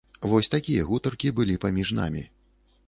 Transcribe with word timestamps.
Вось 0.29 0.49
такія 0.55 0.87
гутаркі 0.91 1.33
былі 1.39 1.61
паміж 1.67 1.95
намі. 2.01 2.27